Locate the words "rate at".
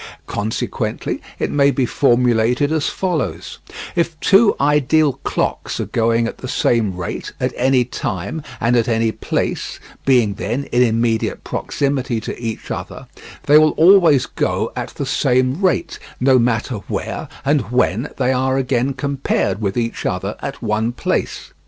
6.97-7.53